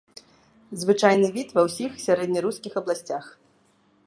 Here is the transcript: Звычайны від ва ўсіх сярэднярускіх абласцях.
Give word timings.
Звычайны 0.83 1.27
від 1.37 1.53
ва 1.57 1.61
ўсіх 1.67 1.91
сярэднярускіх 2.07 2.73
абласцях. 2.83 3.25